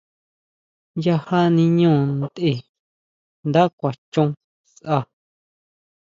[1.05, 2.51] Yajá niño ntʼe,
[3.47, 4.29] nda kuan chon
[4.73, 4.99] sʼa.